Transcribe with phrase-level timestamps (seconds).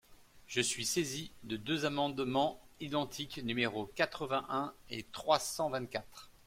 [0.47, 6.31] Je suis saisie de deux amendements identiques, numéros quatre-vingt-un et trois cent vingt-quatre.